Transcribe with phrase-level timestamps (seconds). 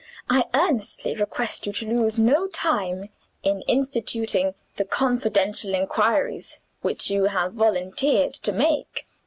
[0.31, 3.09] "I earnestly request you to lose no time
[3.43, 9.05] in instituting the confidential inquiries which you have volunteered to make.